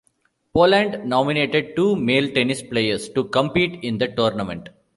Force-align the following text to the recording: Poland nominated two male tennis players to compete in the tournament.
Poland 0.51 1.05
nominated 1.07 1.75
two 1.75 1.95
male 1.95 2.27
tennis 2.31 2.63
players 2.63 3.07
to 3.09 3.25
compete 3.25 3.83
in 3.83 3.99
the 3.99 4.07
tournament. 4.07 4.69